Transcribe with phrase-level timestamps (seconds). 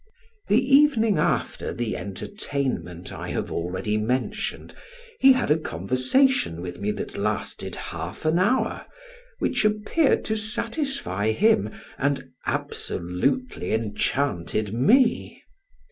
[0.47, 4.73] The evening after the entertainment, I have already mentioned,
[5.19, 8.87] he had a conversation with me that lasted half an hour,
[9.37, 11.69] which appeared to satisfy him,
[11.99, 15.43] and absolutely enchanted me.